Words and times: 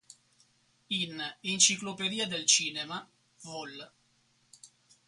In: 1.03 1.21
"Enciclopedia 1.43 2.25
del 2.25 2.47
Cinema", 2.47 3.07
Vol. 3.41 3.91